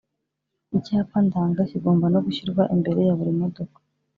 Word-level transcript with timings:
Icyapa 0.77 1.17
ndanga 1.25 1.61
kigomba 1.71 2.05
no 2.13 2.19
gushyirwa 2.25 2.63
imbere 2.75 2.99
ya 3.07 3.13
buri 3.19 3.31
modoka 3.41 3.77